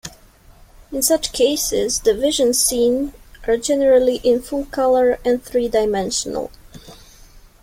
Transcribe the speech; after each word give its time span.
In 0.91 1.03
such 1.03 1.31
cases, 1.31 1.99
the 1.99 2.15
visions 2.15 2.59
seen 2.59 3.13
are 3.47 3.55
generally 3.55 4.15
in 4.23 4.41
full 4.41 4.65
color 4.65 5.19
and 5.23 5.43
three-dimensional. 5.43 6.49